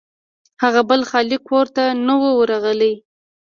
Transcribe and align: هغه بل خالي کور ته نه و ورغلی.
هغه 0.63 0.81
بل 0.89 1.01
خالي 1.09 1.37
کور 1.47 1.65
ته 1.75 1.83
نه 2.05 2.13
و 2.21 2.23
ورغلی. 2.39 2.93